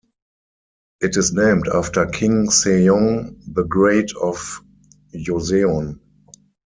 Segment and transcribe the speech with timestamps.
[1.01, 4.59] It is named after King Sejong the Great of
[5.13, 5.99] Joseon.